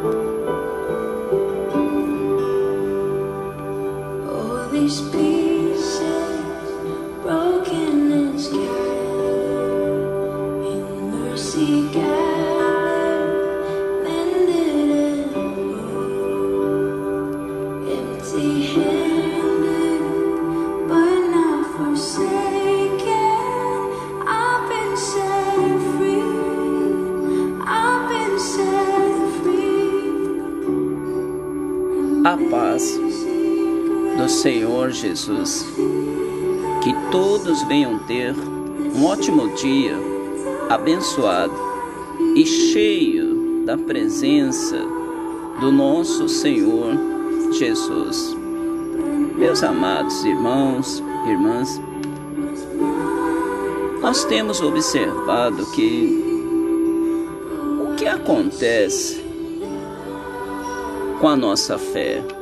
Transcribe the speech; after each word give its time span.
A 0.00 0.02
paz 32.80 32.98
do 34.16 34.28
Senhor 34.28 34.90
Jesus. 34.90 35.66
Que 36.82 36.94
todos 37.10 37.62
venham 37.64 37.98
ter 38.00 38.34
um 38.34 39.04
ótimo 39.04 39.50
dia, 39.50 39.94
abençoado 40.68 41.52
e 42.34 42.46
cheio 42.46 43.64
da 43.66 43.76
presença 43.76 44.78
do 45.60 45.70
nosso 45.70 46.28
Senhor 46.28 46.94
Jesus. 47.52 48.34
Meus 49.36 49.62
amados 49.62 50.24
irmãos, 50.24 51.02
irmãs, 51.26 51.80
nós 54.00 54.24
temos 54.24 54.60
observado 54.62 55.66
que 55.72 56.24
o 57.82 57.94
que 57.96 58.06
acontece 58.06 59.22
com 61.20 61.28
a 61.28 61.36
nossa 61.36 61.76
fé. 61.78 62.39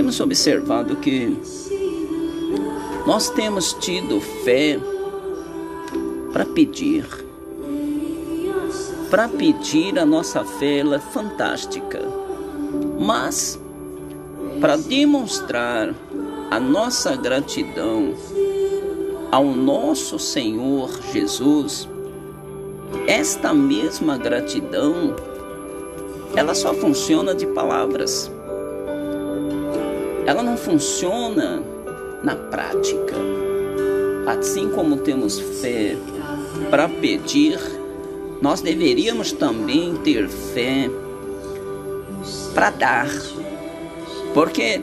Temos 0.00 0.18
observado 0.18 0.96
que 0.96 1.36
nós 3.06 3.28
temos 3.28 3.74
tido 3.74 4.18
fé 4.18 4.80
para 6.32 6.46
pedir. 6.46 7.04
Para 9.10 9.28
pedir, 9.28 9.98
a 9.98 10.06
nossa 10.06 10.42
fé 10.42 10.78
ela 10.78 10.96
é 10.96 10.98
fantástica. 10.98 12.00
Mas, 12.98 13.60
para 14.58 14.78
demonstrar 14.78 15.94
a 16.50 16.58
nossa 16.58 17.14
gratidão 17.14 18.14
ao 19.30 19.44
nosso 19.44 20.18
Senhor 20.18 20.98
Jesus, 21.12 21.86
esta 23.06 23.52
mesma 23.52 24.16
gratidão 24.16 25.14
ela 26.34 26.54
só 26.54 26.72
funciona 26.72 27.34
de 27.34 27.46
palavras. 27.48 28.30
Ela 30.30 30.44
não 30.44 30.56
funciona 30.56 31.60
na 32.22 32.36
prática. 32.36 33.16
Assim 34.28 34.68
como 34.68 34.98
temos 34.98 35.40
fé 35.40 35.96
para 36.70 36.88
pedir, 36.88 37.58
nós 38.40 38.60
deveríamos 38.60 39.32
também 39.32 39.96
ter 40.04 40.28
fé 40.28 40.88
para 42.54 42.70
dar. 42.70 43.10
Porque 44.32 44.80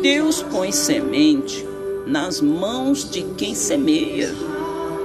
Deus 0.00 0.40
põe 0.44 0.70
semente 0.70 1.66
nas 2.06 2.40
mãos 2.40 3.10
de 3.10 3.24
quem 3.36 3.56
semeia. 3.56 4.32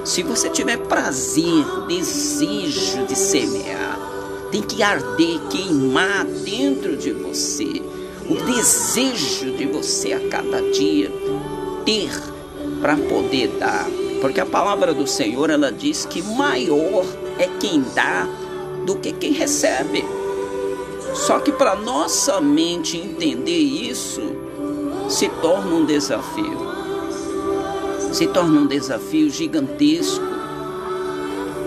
Se 0.06 0.22
você 0.22 0.48
tiver 0.52 0.78
prazer, 0.78 1.66
desejo 1.88 3.04
de 3.08 3.18
semear, 3.18 3.98
tem 4.52 4.62
que 4.62 4.84
arder, 4.84 5.40
queimar 5.50 6.24
dentro 6.24 6.96
de 6.96 7.12
você 7.14 7.82
o 8.30 8.36
desejo 8.36 9.52
de 9.58 9.66
você 9.66 10.14
a 10.14 10.20
cada 10.30 10.62
dia 10.72 11.12
ter 11.84 12.12
para 12.80 12.96
poder 12.96 13.48
dar. 13.60 13.88
Porque 14.22 14.40
a 14.40 14.46
palavra 14.46 14.94
do 14.94 15.08
Senhor 15.08 15.50
ela 15.50 15.72
diz 15.72 16.06
que 16.06 16.22
maior 16.22 17.06
é 17.38 17.48
quem 17.60 17.84
dá 17.96 18.28
do 18.86 18.96
que 18.96 19.12
quem 19.14 19.32
recebe. 19.32 20.06
Só 21.14 21.40
que 21.40 21.52
para 21.52 21.76
nossa 21.76 22.40
mente 22.40 22.98
entender 22.98 23.58
isso 23.58 24.22
se 25.10 25.28
torna 25.42 25.76
um 25.76 25.86
desafio. 25.86 26.70
Se 28.12 28.28
torna 28.28 28.62
um 28.62 28.68
desafio 28.68 29.30
gigantesco. 29.30 30.24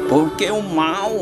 Porque 0.08 0.50
o 0.50 0.62
mal 0.62 1.12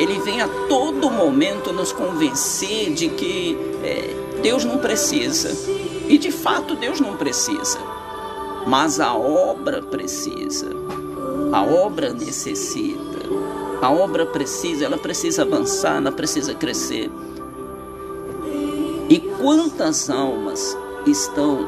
ele 0.00 0.18
vem 0.20 0.40
a 0.40 0.48
todo 0.68 1.10
momento 1.10 1.72
nos 1.72 1.92
convencer 1.92 2.92
de 2.94 3.08
que 3.08 3.58
é, 3.82 4.27
Deus 4.42 4.64
não 4.64 4.78
precisa. 4.78 5.50
E 6.08 6.16
de 6.16 6.30
fato 6.30 6.74
Deus 6.74 7.00
não 7.00 7.16
precisa. 7.16 7.78
Mas 8.66 9.00
a 9.00 9.14
obra 9.14 9.82
precisa. 9.82 10.70
A 11.52 11.62
obra 11.62 12.12
necessita. 12.12 13.18
A 13.80 13.90
obra 13.90 14.26
precisa, 14.26 14.84
ela 14.84 14.98
precisa 14.98 15.42
avançar, 15.42 15.96
ela 15.96 16.10
precisa 16.10 16.54
crescer. 16.54 17.10
E 19.08 19.18
quantas 19.40 20.10
almas 20.10 20.76
estão 21.06 21.66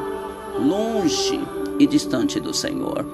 longe 0.59 1.41
e 1.79 1.87
distante 1.87 2.41
do 2.41 2.53
Senhor? 2.53 3.07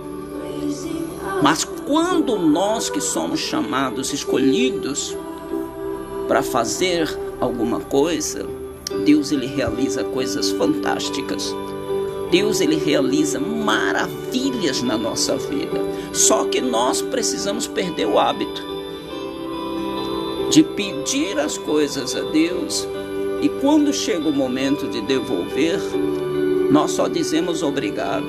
Mas 1.43 1.65
quando 1.65 2.39
nós 2.39 2.89
que 2.89 3.01
somos 3.01 3.41
chamados, 3.41 4.13
escolhidos 4.13 5.17
para 6.27 6.43
fazer 6.43 7.17
alguma 7.41 7.81
coisa, 7.81 8.47
Deus 9.07 9.31
ele 9.31 9.47
realiza 9.47 10.03
coisas 10.05 10.51
fantásticas. 10.51 11.55
Deus 12.31 12.61
ele 12.61 12.75
realiza 12.77 13.39
maravilhas 13.39 14.83
na 14.83 14.99
nossa 14.99 15.37
vida. 15.37 15.81
Só 16.13 16.45
que 16.45 16.61
nós 16.61 17.01
precisamos 17.01 17.69
perder 17.69 18.07
o 18.07 18.19
hábito 18.19 18.63
de 20.51 20.63
pedir 20.63 21.39
as 21.39 21.57
coisas 21.57 22.15
a 22.15 22.21
Deus 22.21 22.87
e 23.43 23.49
quando 23.61 23.93
chega 23.93 24.29
o 24.29 24.33
momento 24.33 24.89
de 24.89 25.01
devolver, 25.03 25.79
nós 26.71 26.93
só 26.93 27.07
dizemos 27.07 27.63
obrigado. 27.63 28.27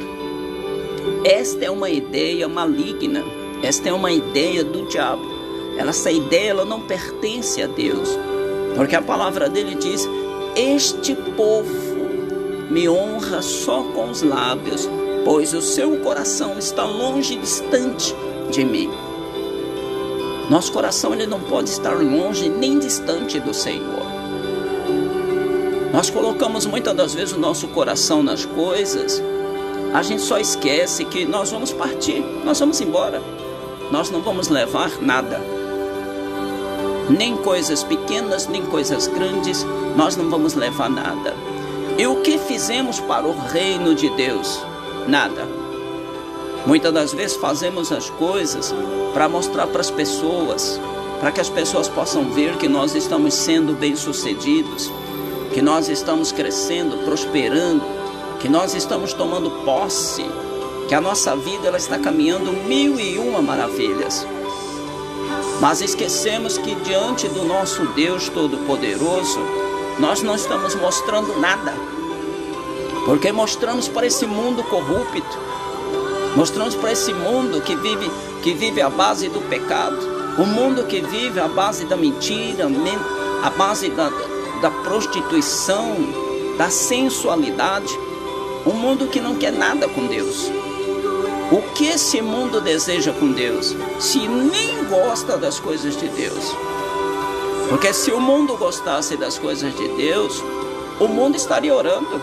Esta 1.24 1.66
é 1.66 1.72
uma 1.72 1.90
ideia 1.90 2.48
maligna, 2.48 3.24
esta 3.64 3.90
é 3.90 3.94
uma 3.94 4.12
ideia 4.12 4.64
do 4.64 4.86
diabo. 4.88 5.26
Essa 5.78 6.12
ideia 6.12 6.50
ela 6.50 6.66
não 6.66 6.82
pertence 6.82 7.62
a 7.62 7.68
Deus, 7.68 8.10
porque 8.76 8.96
a 8.96 9.02
palavra 9.02 9.48
dele 9.48 9.76
diz: 9.76 10.08
Este 10.57 11.13
povo 11.13 11.69
me 12.72 12.90
honra 12.90 13.44
só 13.44 13.84
com 13.94 14.09
os 14.09 14.23
lábios, 14.23 14.90
pois 15.23 15.53
o 15.53 15.62
seu 15.62 15.97
coração 15.97 16.57
está 16.57 16.84
longe 16.84 17.35
e 17.35 17.38
distante 17.38 18.16
de 18.50 18.66
mim. 18.66 18.90
Nosso 20.50 20.72
coração 20.72 21.13
ele 21.13 21.28
não 21.28 21.40
pode 21.41 21.69
estar 21.69 21.94
longe 21.94 22.50
nem 22.50 22.79
distante 22.79 23.40
do 23.40 23.53
Senhor. 23.53 24.07
Nós 25.94 26.09
colocamos 26.09 26.66
muitas 26.66 26.95
das 26.95 27.13
vezes 27.13 27.35
o 27.35 27.39
nosso 27.39 27.68
coração 27.68 28.24
nas 28.24 28.44
coisas 28.44 29.22
a 29.94 30.01
gente 30.03 30.22
só 30.22 30.38
esquece 30.38 31.06
que 31.06 31.25
nós 31.25 31.51
vamos 31.51 31.72
partir, 31.72 32.19
nós 32.44 32.59
vamos 32.59 32.81
embora. 32.81 33.22
Nós 33.91 34.09
não 34.09 34.22
vamos 34.22 34.50
levar 34.50 35.01
nada. 35.01 35.39
Nem 37.09 37.38
coisas 37.38 37.84
pequenas, 37.84 38.47
nem 38.47 38.66
coisas 38.66 39.07
grandes, 39.07 39.66
nós 39.97 40.16
não 40.16 40.30
vamos 40.30 40.53
levar 40.53 40.90
nada. 40.91 41.34
E 41.97 42.06
o 42.06 42.22
que 42.22 42.38
fizemos 42.38 43.00
para 43.00 43.28
o 43.28 43.35
reino 43.35 43.96
de 43.96 44.08
Deus? 44.12 44.63
Nada. 45.08 45.47
Muitas 46.68 46.94
das 46.94 47.13
vezes 47.13 47.35
fazemos 47.35 47.91
as 47.91 48.07
coisas 48.12 48.75
para 49.12 49.28
mostrar 49.28 49.66
para 49.66 49.81
as 49.81 49.90
pessoas, 49.90 50.80
para 51.19 51.31
que 51.31 51.41
as 51.41 51.50
pessoas 51.50 51.88
possam 51.88 52.30
ver 52.30 52.57
que 52.57 52.68
nós 52.68 52.94
estamos 52.94 53.34
sendo 53.34 53.74
bem-sucedidos, 53.74 54.92
que 55.51 55.63
nós 55.63 55.89
estamos 55.89 56.31
crescendo, 56.31 57.04
prosperando, 57.04 57.81
que 58.39 58.48
nós 58.48 58.75
estamos 58.75 59.13
tomando 59.13 59.50
posse, 59.66 60.24
que 60.88 60.94
a 60.94 61.01
nossa 61.01 61.36
vida 61.36 61.69
ela 61.69 61.77
está 61.77 61.98
caminhando 61.98 62.54
mil 62.54 63.00
e 63.00 63.18
uma 63.18 63.42
maravilhas. 63.42 64.27
Mas 65.60 65.81
esquecemos 65.81 66.56
que 66.56 66.75
diante 66.75 67.27
do 67.30 67.44
nosso 67.45 67.83
Deus 67.88 68.30
Todo-Poderoso, 68.30 69.39
nós 70.00 70.22
não 70.22 70.36
estamos 70.36 70.76
mostrando 70.76 71.40
nada. 71.40 71.74
Porque 73.06 73.32
mostramos 73.32 73.88
para 73.88 74.06
esse 74.06 74.26
mundo 74.26 74.64
corrupto, 74.64 75.38
mostramos 76.36 76.76
para 76.76 76.92
esse 76.92 77.14
mundo 77.14 77.62
que 77.62 77.76
vive, 77.76 78.12
que 78.44 78.54
vive 78.54 78.82
à 78.82 78.90
base 78.90 79.30
do 79.30 79.42
pecado, 79.50 79.98
o 80.38 80.42
um 80.42 80.46
mundo 80.46 80.84
que 80.84 81.02
vive 81.02 81.40
à 81.40 81.48
base 81.48 81.86
da 81.86 81.96
mentira, 81.96 82.68
à 83.44 83.50
base 83.50 83.90
da, 83.90 84.10
da 84.62 84.70
prostituição, 84.70 85.96
da 86.58 86.70
sensualidade. 86.70 87.98
Um 88.66 88.74
mundo 88.74 89.08
que 89.08 89.22
não 89.22 89.36
quer 89.36 89.54
nada 89.54 89.88
com 89.88 90.06
Deus. 90.08 90.52
O 91.50 91.62
que 91.74 91.86
esse 91.86 92.22
mundo 92.22 92.60
deseja 92.60 93.14
com 93.14 93.32
Deus? 93.32 93.74
Se 94.00 94.28
nem 94.28 94.84
gosta 94.84 95.38
das 95.38 95.60
coisas 95.60 95.96
de 95.96 96.10
Deus. 96.10 96.54
Porque 97.69 97.94
se 97.94 98.12
o 98.12 98.19
mundo 98.19 98.56
gostasse 98.56 99.18
das 99.18 99.38
coisas 99.38 99.75
de 99.75 99.88
Deus, 99.90 100.42
o 101.00 101.08
mundo 101.08 101.36
estaria 101.36 101.75
orando, 101.75 102.22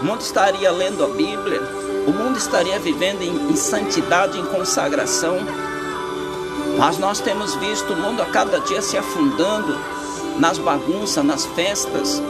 o 0.00 0.04
mundo 0.04 0.20
estaria 0.20 0.70
lendo 0.70 1.04
a 1.04 1.08
Bíblia, 1.08 1.60
o 2.06 2.10
mundo 2.10 2.38
estaria 2.38 2.78
vivendo 2.78 3.22
em, 3.22 3.50
em 3.50 3.56
santidade, 3.56 4.38
em 4.38 4.46
consagração. 4.46 5.36
Mas 6.78 6.98
nós 6.98 7.20
temos 7.20 7.54
visto 7.56 7.92
o 7.92 7.96
mundo 7.96 8.22
a 8.22 8.26
cada 8.26 8.60
dia 8.60 8.80
se 8.80 8.96
afundando 8.96 9.76
nas 10.38 10.56
bagunças, 10.58 11.24
nas 11.24 11.44
festas. 11.46 12.22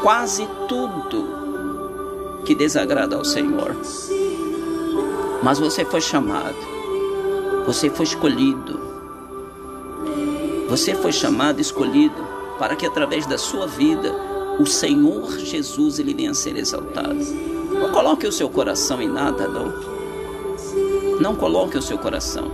Quase 0.00 0.48
tudo 0.68 1.42
que 2.44 2.54
desagrada 2.54 3.16
ao 3.16 3.24
Senhor. 3.24 3.74
Mas 5.42 5.58
você 5.58 5.84
foi 5.84 6.00
chamado, 6.00 6.56
você 7.66 7.90
foi 7.90 8.04
escolhido, 8.04 8.91
você 10.72 10.94
foi 10.94 11.12
chamado, 11.12 11.60
escolhido, 11.60 12.26
para 12.58 12.74
que 12.74 12.86
através 12.86 13.26
da 13.26 13.36
sua 13.36 13.66
vida 13.66 14.10
o 14.58 14.64
Senhor 14.64 15.38
Jesus 15.38 15.98
ele 15.98 16.14
venha 16.14 16.30
a 16.30 16.34
ser 16.34 16.56
exaltado. 16.56 17.14
Não 17.14 17.92
coloque 17.92 18.26
o 18.26 18.32
seu 18.32 18.48
coração 18.48 19.02
em 19.02 19.06
nada, 19.06 19.46
não. 19.46 19.70
Não 21.20 21.36
coloque 21.36 21.76
o 21.76 21.82
seu 21.82 21.98
coração. 21.98 22.50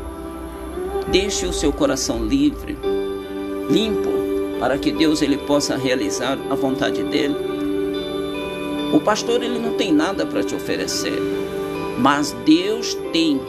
Deixe 1.12 1.46
o 1.46 1.52
seu 1.52 1.72
coração 1.72 2.24
livre, 2.24 2.76
limpo, 3.70 4.10
para 4.58 4.76
que 4.78 4.90
Deus 4.90 5.22
ele 5.22 5.38
possa 5.38 5.76
realizar 5.76 6.36
a 6.50 6.56
vontade 6.56 7.04
dele. 7.04 7.36
O 8.92 8.98
pastor 8.98 9.44
ele 9.44 9.60
não 9.60 9.74
tem 9.74 9.92
nada 9.92 10.26
para 10.26 10.42
te 10.42 10.56
oferecer, 10.56 11.22
mas 11.96 12.32
Deus 12.44 12.94
tem. 13.12 13.40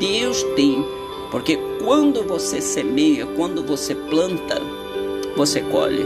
Deus 0.00 0.42
tem, 0.56 0.84
porque 1.30 1.69
quando 1.82 2.22
você 2.22 2.60
semeia, 2.60 3.26
quando 3.26 3.62
você 3.62 3.94
planta, 3.94 4.60
você 5.34 5.62
colhe. 5.62 6.04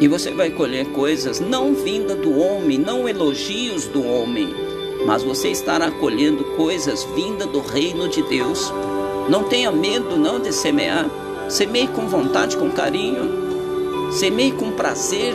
E 0.00 0.06
você 0.06 0.30
vai 0.30 0.50
colher 0.50 0.86
coisas 0.92 1.40
não 1.40 1.74
vinda 1.74 2.14
do 2.14 2.38
homem, 2.38 2.78
não 2.78 3.08
elogios 3.08 3.86
do 3.86 4.06
homem, 4.06 4.48
mas 5.04 5.22
você 5.22 5.48
estará 5.48 5.90
colhendo 5.90 6.44
coisas 6.56 7.04
vinda 7.14 7.44
do 7.44 7.60
reino 7.60 8.08
de 8.08 8.22
Deus. 8.22 8.72
Não 9.28 9.44
tenha 9.44 9.72
medo 9.72 10.16
não 10.16 10.40
de 10.40 10.52
semear. 10.52 11.06
Semeie 11.48 11.88
com 11.88 12.06
vontade, 12.06 12.56
com 12.56 12.70
carinho. 12.70 14.12
Semeie 14.12 14.52
com 14.52 14.70
prazer. 14.72 15.34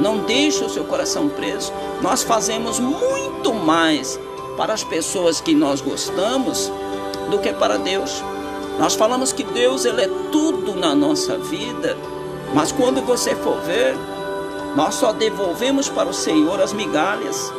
Não 0.00 0.18
deixe 0.18 0.62
o 0.62 0.68
seu 0.68 0.84
coração 0.84 1.28
preso. 1.28 1.72
Nós 2.02 2.22
fazemos 2.22 2.78
muito 2.78 3.52
mais 3.54 4.20
para 4.56 4.74
as 4.74 4.84
pessoas 4.84 5.40
que 5.40 5.54
nós 5.54 5.80
gostamos 5.80 6.70
do 7.30 7.38
que 7.38 7.52
para 7.52 7.78
Deus. 7.78 8.22
Nós 8.78 8.94
falamos 8.94 9.32
que 9.32 9.42
Deus 9.42 9.84
ele 9.84 10.02
é 10.02 10.08
tudo 10.30 10.74
na 10.74 10.94
nossa 10.94 11.36
vida 11.36 11.96
mas 12.54 12.72
quando 12.72 13.02
você 13.02 13.34
for 13.34 13.60
ver, 13.60 13.94
nós 14.74 14.94
só 14.94 15.12
devolvemos 15.12 15.88
para 15.88 16.08
o 16.08 16.14
Senhor 16.14 16.60
as 16.60 16.72
migalhas. 16.72 17.52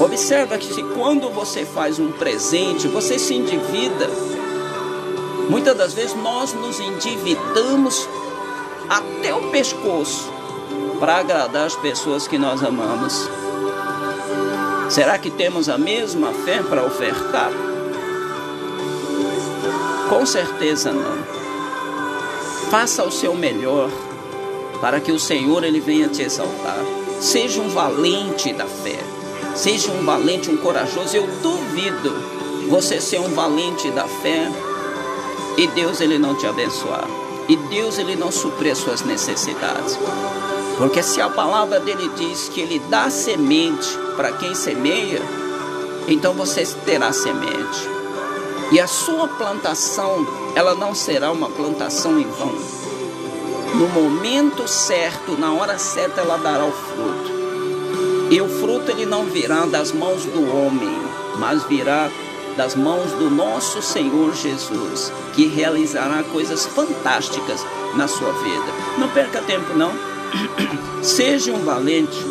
Observa 0.00 0.56
que 0.56 0.82
quando 0.94 1.28
você 1.28 1.64
faz 1.64 1.98
um 1.98 2.10
presente, 2.10 2.88
você 2.88 3.18
se 3.18 3.34
endivida. 3.34 4.08
Muitas 5.48 5.76
das 5.76 5.92
vezes 5.92 6.16
nós 6.16 6.54
nos 6.54 6.80
endividamos 6.80 8.08
até 8.88 9.34
o 9.34 9.50
pescoço 9.50 10.30
para 10.98 11.16
agradar 11.16 11.66
as 11.66 11.76
pessoas 11.76 12.26
que 12.26 12.38
nós 12.38 12.62
amamos. 12.62 13.28
Será 14.88 15.18
que 15.18 15.30
temos 15.30 15.68
a 15.68 15.76
mesma 15.76 16.32
fé 16.32 16.62
para 16.62 16.84
ofertar? 16.84 17.52
Com 20.10 20.26
certeza 20.26 20.92
não. 20.92 21.22
Faça 22.68 23.04
o 23.04 23.12
seu 23.12 23.32
melhor 23.32 23.88
para 24.80 24.98
que 24.98 25.12
o 25.12 25.20
Senhor 25.20 25.62
ele 25.62 25.78
venha 25.78 26.08
te 26.08 26.20
exaltar. 26.20 26.84
Seja 27.20 27.60
um 27.60 27.68
valente 27.68 28.52
da 28.52 28.66
fé. 28.66 28.98
Seja 29.54 29.92
um 29.92 30.04
valente, 30.04 30.50
um 30.50 30.56
corajoso. 30.56 31.16
Eu 31.16 31.28
duvido 31.40 32.12
você 32.68 33.00
ser 33.00 33.20
um 33.20 33.32
valente 33.32 33.88
da 33.92 34.02
fé 34.02 34.50
e 35.56 35.68
Deus 35.68 36.00
ele 36.00 36.18
não 36.18 36.34
te 36.34 36.44
abençoar. 36.44 37.06
E 37.48 37.54
Deus 37.56 37.96
ele 37.96 38.16
não 38.16 38.32
suprir 38.32 38.72
as 38.72 38.78
suas 38.78 39.02
necessidades. 39.02 39.96
Porque 40.76 41.04
se 41.04 41.20
a 41.20 41.30
palavra 41.30 41.78
dele 41.78 42.10
diz 42.16 42.48
que 42.48 42.60
ele 42.60 42.80
dá 42.90 43.08
semente 43.10 43.96
para 44.16 44.32
quem 44.32 44.56
semeia, 44.56 45.22
então 46.08 46.34
você 46.34 46.66
terá 46.84 47.12
semente. 47.12 47.99
E 48.72 48.78
a 48.78 48.86
sua 48.86 49.26
plantação, 49.26 50.24
ela 50.54 50.76
não 50.76 50.94
será 50.94 51.32
uma 51.32 51.48
plantação 51.50 52.20
em 52.20 52.28
vão. 52.28 52.54
No 53.74 53.88
momento 53.88 54.68
certo, 54.68 55.36
na 55.36 55.52
hora 55.52 55.76
certa, 55.76 56.20
ela 56.20 56.36
dará 56.36 56.64
o 56.64 56.70
fruto. 56.70 57.30
E 58.30 58.40
o 58.40 58.48
fruto 58.48 58.92
ele 58.92 59.06
não 59.06 59.24
virá 59.24 59.66
das 59.66 59.90
mãos 59.90 60.24
do 60.24 60.56
homem, 60.56 60.96
mas 61.36 61.64
virá 61.64 62.08
das 62.56 62.76
mãos 62.76 63.10
do 63.12 63.28
nosso 63.28 63.82
Senhor 63.82 64.34
Jesus, 64.34 65.12
que 65.32 65.48
realizará 65.48 66.22
coisas 66.22 66.64
fantásticas 66.66 67.66
na 67.96 68.06
sua 68.06 68.32
vida. 68.34 68.72
Não 68.98 69.08
perca 69.08 69.42
tempo 69.42 69.74
não. 69.74 69.90
Seja 71.02 71.52
um 71.52 71.64
valente 71.64 72.24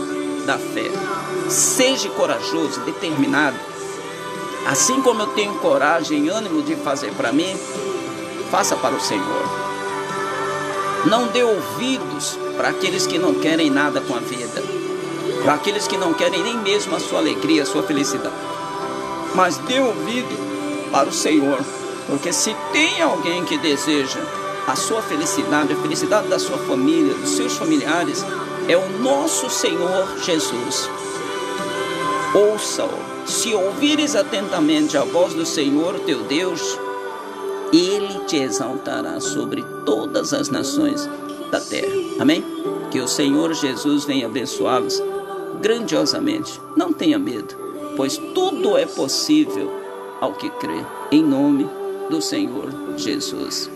da 0.45 0.57
fé. 0.57 0.89
Seja 1.49 2.09
corajoso, 2.09 2.79
determinado 2.81 3.68
Assim 4.65 5.01
como 5.01 5.21
eu 5.21 5.27
tenho 5.27 5.55
coragem 5.55 6.25
e 6.25 6.29
ânimo 6.29 6.61
de 6.61 6.75
fazer 6.75 7.11
para 7.13 7.31
mim, 7.31 7.57
faça 8.51 8.75
para 8.75 8.95
o 8.95 9.01
Senhor. 9.01 9.43
Não 11.05 11.27
dê 11.27 11.43
ouvidos 11.43 12.37
para 12.57 12.69
aqueles 12.69 13.07
que 13.07 13.17
não 13.17 13.33
querem 13.35 13.69
nada 13.69 14.01
com 14.01 14.15
a 14.15 14.19
vida, 14.19 14.61
para 15.43 15.53
aqueles 15.53 15.87
que 15.87 15.97
não 15.97 16.13
querem 16.13 16.43
nem 16.43 16.57
mesmo 16.57 16.95
a 16.95 16.99
sua 16.99 17.19
alegria, 17.19 17.63
a 17.63 17.65
sua 17.65 17.83
felicidade. 17.83 18.35
Mas 19.33 19.57
dê 19.59 19.79
ouvido 19.79 20.37
para 20.91 21.07
o 21.07 21.13
Senhor, 21.13 21.59
porque 22.07 22.33
se 22.33 22.55
tem 22.73 23.01
alguém 23.01 23.45
que 23.45 23.57
deseja 23.57 24.19
a 24.67 24.75
sua 24.75 25.01
felicidade, 25.01 25.73
a 25.73 25.77
felicidade 25.77 26.27
da 26.27 26.37
sua 26.37 26.57
família, 26.57 27.13
dos 27.13 27.31
seus 27.31 27.55
familiares, 27.55 28.25
é 28.67 28.75
o 28.75 28.99
nosso 28.99 29.49
Senhor 29.49 30.17
Jesus. 30.23 30.89
Ouça-o 32.33 33.27
se 33.27 33.53
ouvires 33.53 34.15
atentamente 34.15 34.97
a 34.97 35.03
voz 35.03 35.33
do 35.33 35.45
Senhor 35.45 35.99
teu 35.99 36.23
Deus, 36.23 36.77
ele 37.73 38.25
te 38.25 38.37
exaltará 38.37 39.19
sobre 39.19 39.63
todas 39.85 40.33
as 40.33 40.49
nações 40.49 41.09
da 41.51 41.59
terra. 41.59 41.93
Amém? 42.19 42.43
Que 42.91 42.99
o 42.99 43.07
Senhor 43.07 43.53
Jesus 43.53 44.05
venha 44.05 44.27
abençoá-los 44.27 45.01
grandiosamente. 45.61 46.59
Não 46.75 46.93
tenha 46.93 47.17
medo, 47.17 47.55
pois 47.95 48.17
tudo 48.17 48.77
é 48.77 48.85
possível 48.85 49.71
ao 50.21 50.33
que 50.33 50.49
crê. 50.51 50.85
Em 51.11 51.23
nome 51.23 51.67
do 52.09 52.21
Senhor 52.21 52.69
Jesus. 52.97 53.69